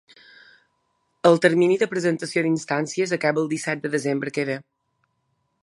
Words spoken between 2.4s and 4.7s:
d’instàncies acaba el disset de desembre que ve.